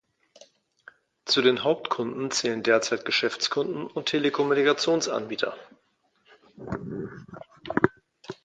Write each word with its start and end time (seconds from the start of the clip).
Zu 1.25 1.43
den 1.43 1.63
Hauptkunden 1.63 2.31
zählen 2.31 2.63
derzeit 2.63 3.05
Geschäftskunden 3.05 3.85
und 3.85 4.07
Telekommunikationsanbieter. 4.07 5.55